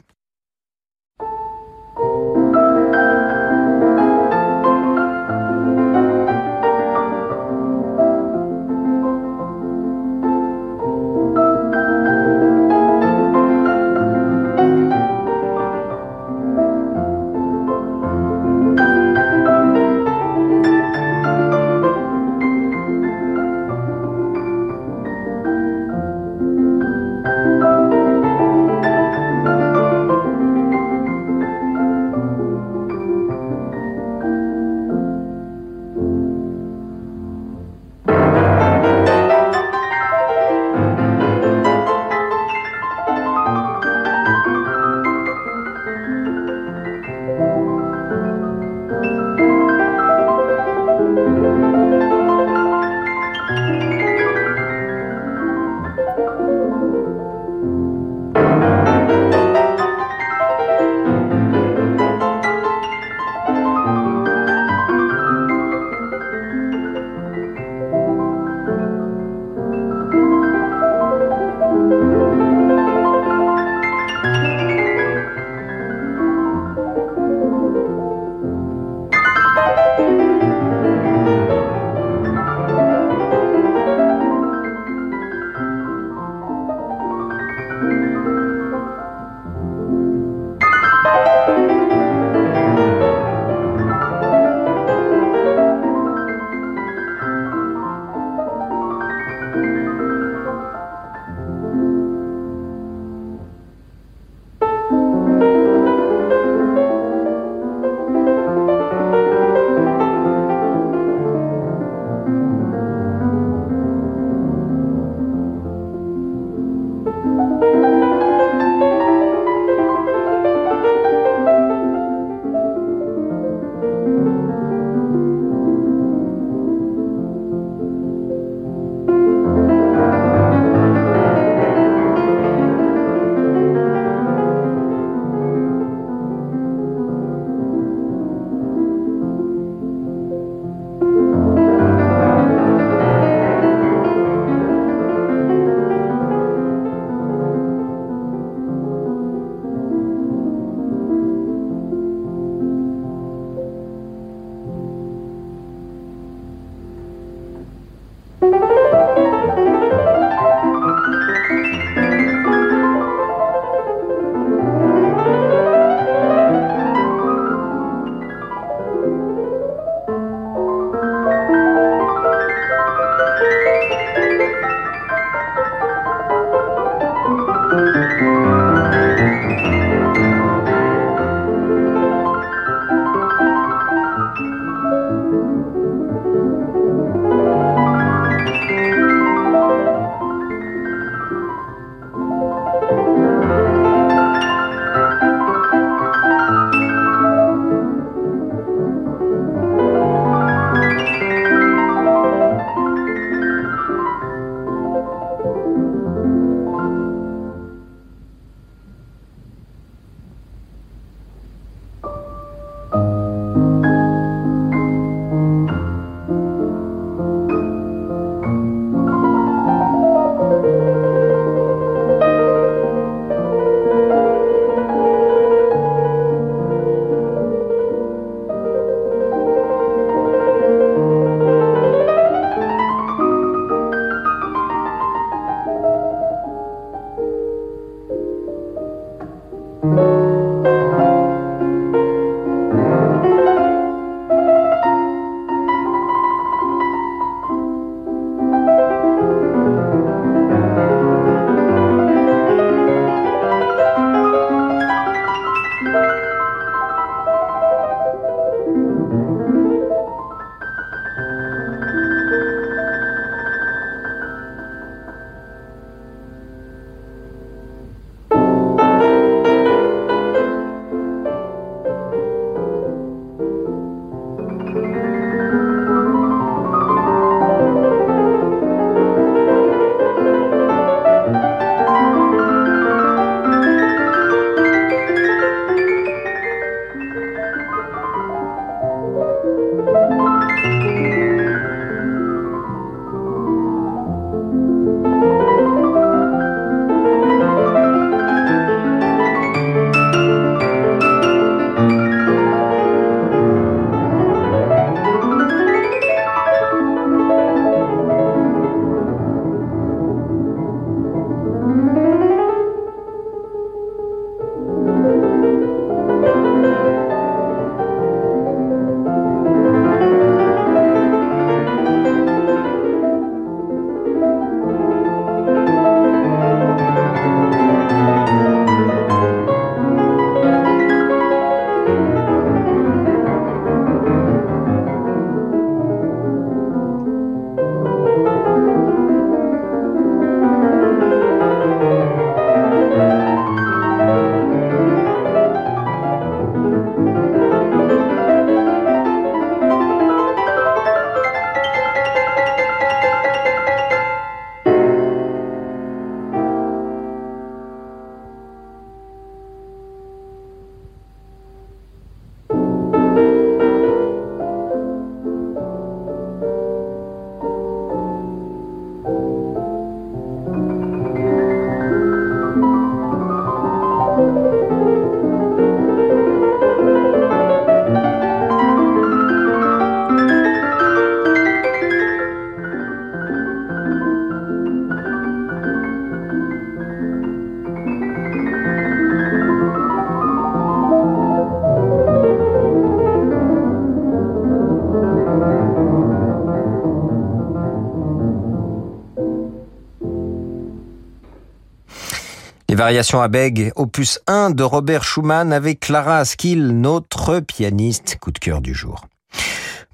Les 402.75 402.79
variations 402.79 403.21
à 403.21 403.29
Beg, 403.29 403.71
opus 403.77 404.19
1 404.27 404.51
de 404.51 404.65
Robert 404.65 405.05
Schumann 405.05 405.53
avec 405.53 405.79
Clara 405.79 406.19
Askill, 406.19 406.73
notre 406.81 407.39
pianiste 407.39 408.19
coup 408.21 408.33
de 408.33 408.41
cœur 408.41 408.61
du 408.61 408.75
jour. 408.75 409.07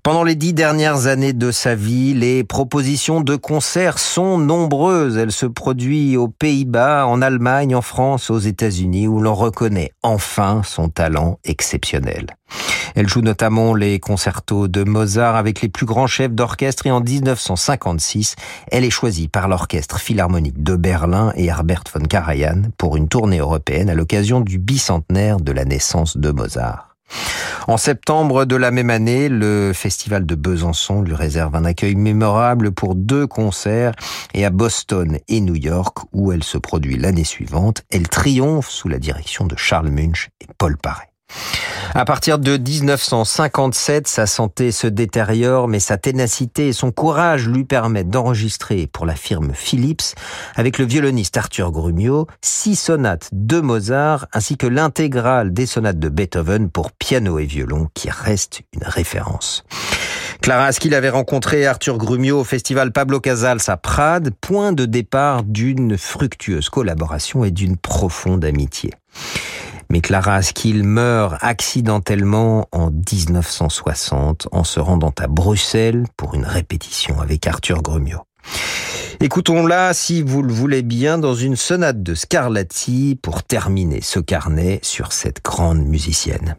Pendant 0.03 0.25
les 0.25 0.35
dix 0.35 0.55
dernières 0.55 1.09
années 1.09 1.35
de 1.35 1.51
sa 1.51 1.75
vie, 1.75 2.15
les 2.15 2.43
propositions 2.43 3.21
de 3.21 3.37
concerts 3.37 3.99
sont 3.99 4.39
nombreuses. 4.39 5.19
Elle 5.19 5.31
se 5.31 5.45
produit 5.45 6.17
aux 6.17 6.29
Pays-Bas, 6.29 7.07
en 7.07 7.21
Allemagne, 7.21 7.77
en 7.77 7.83
France, 7.83 8.31
aux 8.31 8.39
États-Unis, 8.39 9.09
où 9.09 9.21
l'on 9.21 9.35
reconnaît 9.35 9.93
enfin 10.03 10.63
son 10.65 10.89
talent 10.89 11.39
exceptionnel. 11.45 12.29
Elle 12.95 13.09
joue 13.09 13.21
notamment 13.21 13.75
les 13.75 14.01
concertos 14.01 14.69
de 14.69 14.85
Mozart 14.85 15.37
avec 15.37 15.61
les 15.61 15.69
plus 15.69 15.85
grands 15.85 16.07
chefs 16.07 16.33
d'orchestre 16.33 16.87
et 16.87 16.91
en 16.91 17.01
1956, 17.01 18.37
elle 18.73 18.85
est 18.85 18.91
choisie 18.91 19.29
par 19.29 19.49
l'Orchestre 19.49 20.01
Philharmonique 20.01 20.63
de 20.63 20.77
Berlin 20.77 21.33
et 21.37 21.45
Herbert 21.45 21.85
von 21.95 22.01
Karajan 22.01 22.63
pour 22.79 22.97
une 22.97 23.09
tournée 23.09 23.39
européenne 23.39 23.91
à 23.91 23.95
l'occasion 23.95 24.41
du 24.41 24.59
bicentenaire 24.59 25.41
de 25.41 25.53
la 25.53 25.67
naissance 25.67 26.17
de 26.17 26.31
Mozart. 26.31 26.90
En 27.67 27.77
septembre 27.77 28.47
de 28.47 28.57
la 28.57 28.71
même 28.71 28.91
année, 28.91 29.29
le 29.29 29.73
festival 29.75 30.27
de 30.27 30.35
Besançon 30.35 31.03
lui 31.03 31.15
réserve 31.15 31.55
un 31.55 31.65
accueil 31.65 31.95
mémorable 31.95 32.73
pour 32.73 32.95
deux 32.95 33.27
concerts 33.27 33.93
et 34.35 34.45
à 34.45 34.51
Boston 34.51 35.19
et 35.29 35.41
New 35.41 35.57
York 35.57 35.99
où 36.13 36.33
elle 36.33 36.45
se 36.45 36.59
produit 36.59 36.97
l'année 36.97 37.25
suivante, 37.25 37.83
elle 37.91 38.09
triomphe 38.09 38.71
sous 38.71 38.89
la 38.89 38.99
direction 38.99 39.47
de 39.47 39.57
Charles 39.57 39.91
Munch 39.91 40.31
et 40.41 40.47
Paul 40.59 40.77
Paré. 40.77 41.10
À 41.93 42.05
partir 42.05 42.39
de 42.39 42.57
1957, 42.57 44.07
sa 44.07 44.27
santé 44.27 44.71
se 44.71 44.87
détériore, 44.87 45.67
mais 45.67 45.81
sa 45.81 45.97
ténacité 45.97 46.69
et 46.69 46.73
son 46.73 46.93
courage 46.93 47.49
lui 47.49 47.65
permettent 47.65 48.11
d'enregistrer 48.11 48.87
pour 48.87 49.07
la 49.07 49.17
firme 49.17 49.51
Philips, 49.55 50.15
avec 50.55 50.79
le 50.79 50.85
violoniste 50.85 51.37
Arthur 51.37 51.73
Grumio, 51.73 52.29
six 52.43 52.77
sonates 52.77 53.29
de 53.33 53.61
Mozart, 53.61 54.27
ainsi 54.33 54.57
que 54.57 54.69
l'intégrale 54.69 55.53
des 55.53 55.67
sonates 55.67 55.99
de 55.99 56.09
Beethoven 56.09 56.71
pour 56.71 56.93
piano 56.93 57.41
et 57.41 57.47
violon, 57.47 57.89
qui 57.95 58.09
reste 58.09 58.63
une 58.73 58.85
référence. 58.85 59.65
Clara 60.43 60.67
Askill 60.67 60.95
avait 60.95 61.11
rencontré 61.11 61.67
Arthur 61.67 61.99
Grumio 61.99 62.41
au 62.41 62.45
festival 62.45 62.93
Pablo 62.93 63.21
Casals 63.21 63.61
à 63.67 63.77
Prades, 63.77 64.31
point 64.41 64.73
de 64.73 64.87
départ 64.87 65.43
d'une 65.43 65.99
fructueuse 65.99 66.69
collaboration 66.71 67.45
et 67.45 67.51
d'une 67.51 67.77
profonde 67.77 68.45
amitié. 68.45 68.93
Mais 69.91 70.01
Clara 70.01 70.37
Askill 70.37 70.85
meurt 70.85 71.37
accidentellement 71.41 72.69
en 72.71 72.91
1960 72.91 74.49
en 74.53 74.65
se 74.65 74.79
rendant 74.79 75.13
à 75.19 75.27
Bruxelles 75.27 76.05
pour 76.17 76.35
une 76.35 76.45
répétition 76.45 77.21
avec 77.21 77.47
Arthur 77.47 77.83
Grumio. 77.83 78.21
Écoutons-la, 79.19 79.93
si 79.93 80.23
vous 80.23 80.43
le 80.43 80.53
voulez 80.53 80.83
bien, 80.83 81.19
dans 81.19 81.35
une 81.35 81.57
sonate 81.57 82.03
de 82.03 82.15
Scarlatti 82.15 83.19
pour 83.21 83.43
terminer 83.43 84.01
ce 84.01 84.21
carnet 84.21 84.79
sur 84.83 85.13
cette 85.13 85.45
grande 85.45 85.85
musicienne. 85.85 86.57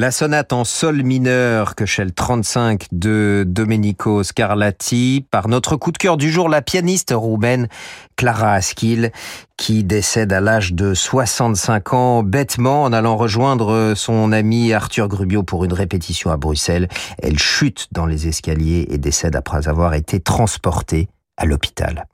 La 0.00 0.10
sonate 0.10 0.54
en 0.54 0.64
sol 0.64 1.02
mineur 1.02 1.74
que 1.74 1.84
chez 1.84 2.06
le 2.06 2.10
35 2.10 2.86
de 2.90 3.44
Domenico 3.46 4.22
Scarlatti 4.22 5.26
par 5.30 5.46
notre 5.48 5.76
coup 5.76 5.92
de 5.92 5.98
cœur 5.98 6.16
du 6.16 6.30
jour, 6.30 6.48
la 6.48 6.62
pianiste 6.62 7.12
roumaine 7.14 7.68
Clara 8.16 8.54
Askill 8.54 9.12
qui 9.58 9.84
décède 9.84 10.32
à 10.32 10.40
l'âge 10.40 10.72
de 10.72 10.94
65 10.94 11.92
ans 11.92 12.22
bêtement 12.22 12.84
en 12.84 12.94
allant 12.94 13.18
rejoindre 13.18 13.92
son 13.94 14.32
ami 14.32 14.72
Arthur 14.72 15.06
Grubio 15.06 15.42
pour 15.42 15.66
une 15.66 15.74
répétition 15.74 16.30
à 16.30 16.38
Bruxelles. 16.38 16.88
Elle 17.22 17.38
chute 17.38 17.88
dans 17.92 18.06
les 18.06 18.26
escaliers 18.26 18.86
et 18.88 18.96
décède 18.96 19.36
après 19.36 19.68
avoir 19.68 19.92
été 19.92 20.18
transportée 20.18 21.10
à 21.40 21.46
l'hôpital. 21.46 22.06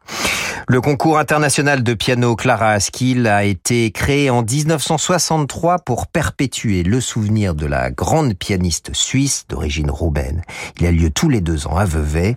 Le 0.68 0.80
concours 0.80 1.18
international 1.18 1.82
de 1.82 1.94
piano 1.94 2.34
Clara 2.34 2.70
Askill 2.70 3.26
a 3.26 3.44
été 3.44 3.90
créé 3.90 4.30
en 4.30 4.42
1963 4.42 5.80
pour 5.80 6.06
perpétuer 6.06 6.82
le 6.82 7.00
souvenir 7.00 7.54
de 7.54 7.66
la 7.66 7.90
grande 7.90 8.34
pianiste 8.34 8.94
suisse 8.94 9.44
d'origine 9.48 9.90
roumaine. 9.90 10.42
Il 10.80 10.86
a 10.86 10.92
lieu 10.92 11.10
tous 11.10 11.28
les 11.28 11.40
deux 11.40 11.66
ans 11.66 11.76
à 11.76 11.84
Vevey, 11.84 12.36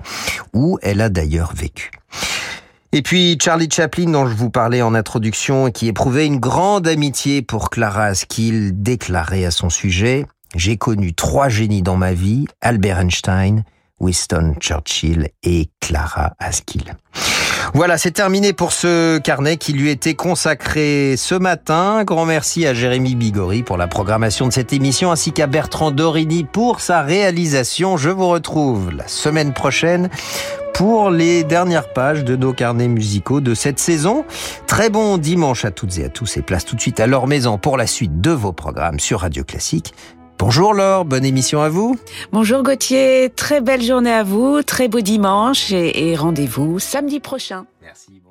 où 0.54 0.78
elle 0.82 1.02
a 1.02 1.10
d'ailleurs 1.10 1.54
vécu. 1.56 1.92
Et 2.92 3.04
puis 3.04 3.38
Charlie 3.42 3.70
Chaplin, 3.72 4.12
dont 4.12 4.28
je 4.28 4.36
vous 4.36 4.50
parlais 4.50 4.82
en 4.82 4.96
introduction, 4.96 5.70
qui 5.70 5.88
éprouvait 5.88 6.26
une 6.26 6.40
grande 6.40 6.88
amitié 6.88 7.44
pour 7.44 7.70
Clara 7.70 8.06
Askill, 8.06 8.72
déclarait 8.82 9.46
à 9.46 9.52
son 9.52 9.70
sujet 9.70 10.26
«J'ai 10.56 10.78
connu 10.78 11.14
trois 11.14 11.50
génies 11.50 11.84
dans 11.84 11.98
ma 11.98 12.14
vie, 12.14 12.46
Albert 12.62 13.00
Einstein, 13.00 13.64
Winston 14.00 14.56
Churchill 14.60 15.30
et 15.44 15.70
Clara 15.80 16.34
Askill. 16.40 16.96
Voilà, 17.74 17.98
c'est 17.98 18.12
terminé 18.12 18.54
pour 18.54 18.72
ce 18.72 19.20
carnet 19.20 19.58
qui 19.58 19.74
lui 19.74 19.90
était 19.90 20.16
consacré 20.16 21.16
ce 21.18 21.36
matin. 21.36 22.04
Grand 22.04 22.26
merci 22.26 22.66
à 22.66 22.74
Jérémy 22.74 23.16
Bigori 23.16 23.64
pour 23.64 23.78
la 23.78 23.88
programmation 23.88 24.48
de 24.48 24.54
cette 24.54 24.74
émission 24.74 25.12
ainsi 25.12 25.32
qu'à 25.32 25.46
Bertrand 25.46 25.92
Dorini 25.92 26.46
pour 26.46 26.82
sa 26.82 27.02
réalisation. 27.02 27.98
Je 27.98 28.10
vous 28.10 28.28
retrouve 28.28 28.92
la 28.92 29.08
semaine 29.08 29.54
prochaine 29.54 30.10
pour 30.74 31.12
les 31.12 31.44
dernières 31.44 31.92
pages 31.94 32.24
de 32.24 32.36
nos 32.36 32.54
carnets 32.54 32.88
musicaux 32.88 33.42
de 33.42 33.54
cette 33.54 33.80
saison. 33.80 34.26
Très 34.66 34.90
bon 34.90 35.18
dimanche 35.18 35.66
à 35.66 35.72
toutes 35.72 35.98
et 35.98 36.06
à 36.06 36.10
tous 36.10 36.38
et 36.38 36.42
place 36.42 36.66
tout 36.66 36.76
de 36.76 36.82
suite 36.82 37.00
à 37.00 37.08
Laure 37.08 37.28
Maison 37.28 37.58
pour 37.58 37.78
la 37.78 37.86
suite 37.86 38.22
de 38.22 38.32
vos 38.32 38.54
programmes 38.54 39.00
sur 39.00 39.20
Radio 39.20 39.44
Classique. 39.44 39.94
Bonjour 40.40 40.74
Laure, 40.74 41.04
bonne 41.04 41.26
émission 41.26 41.62
à 41.62 41.68
vous. 41.68 42.00
Bonjour 42.32 42.64
Gauthier, 42.64 43.30
très 43.36 43.60
belle 43.60 43.84
journée 43.84 44.14
à 44.14 44.24
vous, 44.24 44.64
très 44.64 44.88
beau 44.88 45.02
dimanche 45.02 45.74
et, 45.74 46.12
et 46.12 46.16
rendez-vous 46.16 46.80
samedi 46.80 47.20
prochain. 47.20 47.66
Merci. 47.82 48.22